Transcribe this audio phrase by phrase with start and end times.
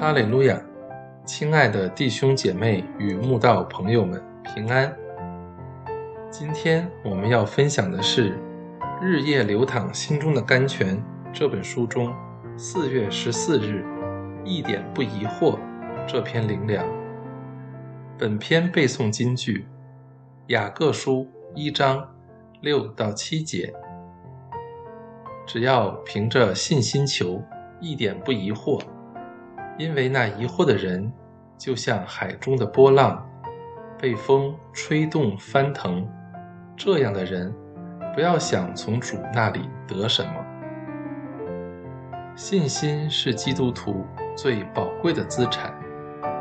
[0.00, 0.62] 哈利路亚，
[1.26, 4.96] 亲爱的弟兄姐妹与慕道朋友们，平安。
[6.30, 8.30] 今天我们要分享的是
[9.02, 10.96] 《日夜流淌心中的甘泉》
[11.32, 12.14] 这本书中
[12.56, 13.84] 四月十四日
[14.46, 15.58] “一点不疑惑”
[16.06, 16.86] 这篇灵粮。
[18.16, 19.66] 本篇背诵金句：
[20.46, 21.26] 雅各书
[21.56, 22.08] 一章
[22.60, 23.74] 六到七节。
[25.44, 27.42] 只要凭着信心求，
[27.80, 28.80] 一点不疑惑。
[29.78, 31.10] 因为那疑惑的人，
[31.56, 33.24] 就像海中的波浪，
[33.96, 36.06] 被风吹动翻腾。
[36.76, 37.54] 这样的人，
[38.12, 40.32] 不要想从主那里得什么。
[42.34, 44.04] 信心是基督徒
[44.36, 45.72] 最宝贵的资产。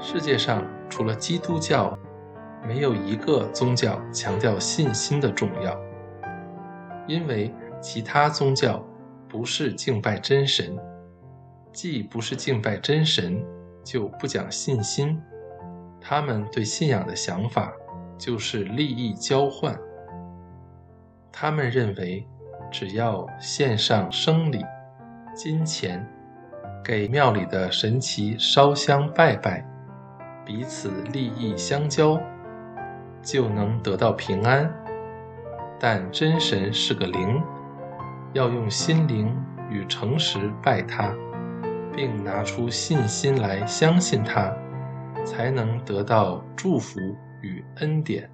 [0.00, 1.98] 世界上除了基督教，
[2.66, 5.78] 没有一个宗教强调信心的重要。
[7.06, 8.82] 因为其他宗教
[9.28, 10.78] 不是敬拜真神。
[11.72, 13.44] 既不是敬拜真神，
[13.84, 15.20] 就不讲信心。
[16.00, 17.72] 他们对信仰的想法
[18.16, 19.78] 就是利益交换。
[21.32, 22.26] 他们认为，
[22.70, 24.64] 只要献上生礼、
[25.34, 26.04] 金钱，
[26.84, 29.64] 给庙里的神奇烧香拜拜，
[30.44, 32.20] 彼此利益相交，
[33.22, 34.72] 就能得到平安。
[35.78, 37.40] 但真神是个灵，
[38.32, 39.32] 要用心灵
[39.70, 41.14] 与诚实拜他。
[41.98, 44.56] 并拿出信心来相信他，
[45.24, 47.00] 才能得到祝福
[47.42, 48.30] 与恩典。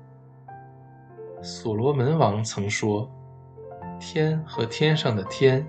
[1.40, 3.10] 所罗门王曾说
[3.98, 5.66] ：“天和天上的天，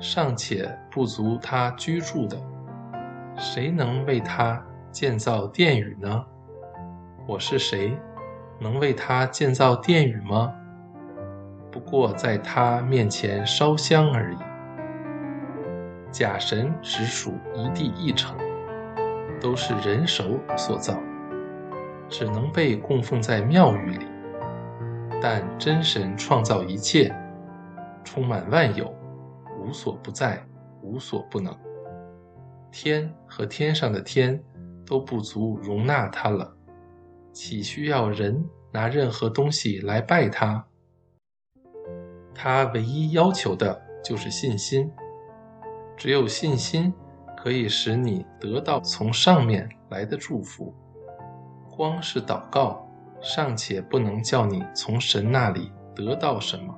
[0.00, 2.40] 尚且不足他居住的，
[3.36, 6.24] 谁能为他建造殿宇呢？
[7.26, 7.94] 我是谁，
[8.58, 10.54] 能为他建造殿宇吗？
[11.70, 14.38] 不过在他面前烧香而已。”
[16.16, 18.38] 假神只属一地一城，
[19.38, 20.98] 都是人手所造，
[22.08, 24.06] 只能被供奉在庙宇里。
[25.20, 27.14] 但真神创造一切，
[28.02, 28.90] 充满万有，
[29.60, 30.42] 无所不在，
[30.80, 31.54] 无所不能。
[32.72, 34.42] 天和天上的天
[34.86, 36.50] 都不足容纳他了，
[37.30, 40.64] 岂需要人拿任何东西来拜他？
[42.34, 44.90] 他唯一要求的就是信心。
[45.96, 46.92] 只有信心
[47.36, 50.74] 可以使你得到从上面来的祝福。
[51.70, 52.86] 光是祷告
[53.20, 56.74] 尚且不能叫你从神那里得到什么，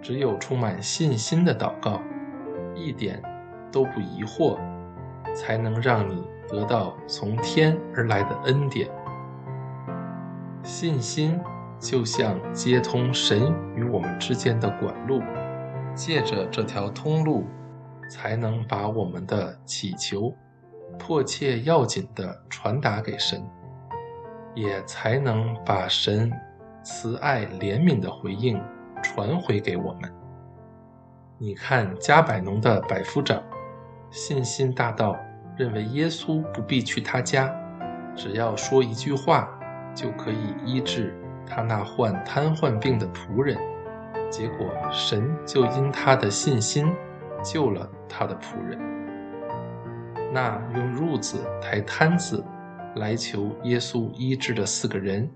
[0.00, 2.00] 只有充满信心的祷告，
[2.74, 3.20] 一点
[3.72, 4.58] 都不疑惑，
[5.34, 8.88] 才能让你得到从天而来的恩典。
[10.62, 11.40] 信心
[11.78, 15.20] 就像接通神与我们之间的管路，
[15.94, 17.44] 借着这条通路。
[18.10, 20.34] 才能把我们的祈求
[20.98, 23.40] 迫切要紧地传达给神，
[24.54, 26.30] 也才能把神
[26.82, 28.60] 慈爱怜悯的回应
[29.00, 30.12] 传回给我们。
[31.38, 33.40] 你看加百农的百夫长，
[34.10, 35.16] 信心大到
[35.56, 37.54] 认为耶稣不必去他家，
[38.16, 39.48] 只要说一句话
[39.94, 41.16] 就可以医治
[41.46, 43.56] 他那患瘫痪病的仆人。
[44.28, 46.92] 结果神就因他的信心。
[47.42, 48.78] 救了他的仆人。
[50.32, 52.44] 那用褥子抬摊子
[52.96, 55.28] 来求耶稣医治的四个人，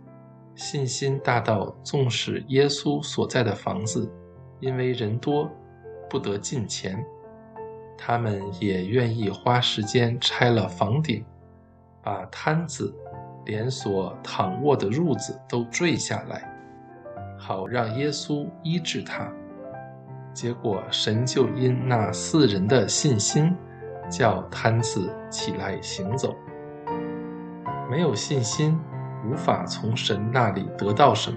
[0.55, 4.09] 信心大到纵使耶稣所在的房子
[4.61, 5.51] 因为人多
[6.09, 7.05] 不得进前，
[7.99, 11.25] 他们也愿意花时间拆了房顶，
[12.03, 12.95] 把摊子
[13.47, 16.49] 连所躺卧的褥子都坠下来，
[17.37, 19.29] 好让耶稣医治他。
[20.35, 23.55] 结果，神就因那四人的信心，
[24.11, 26.35] 叫摊子起来行走。
[27.89, 28.77] 没有信心，
[29.25, 31.37] 无法从神那里得到什么。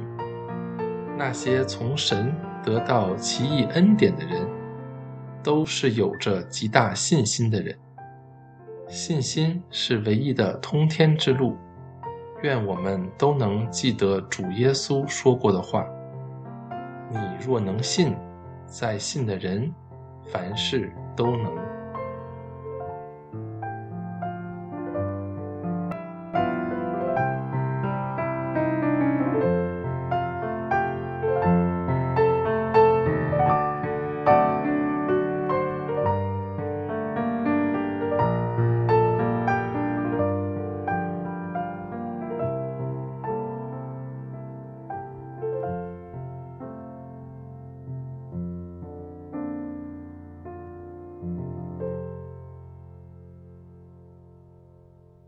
[1.15, 2.33] 那些从神
[2.63, 4.47] 得到奇异恩典的人，
[5.43, 7.77] 都是有着极大信心的人。
[8.87, 11.55] 信心是唯一的通天之路。
[12.41, 15.85] 愿我们都能记得主耶稣说过的话
[17.13, 18.15] ：“你若能信。”
[18.67, 19.73] 在信的人，
[20.31, 21.66] 凡事都能。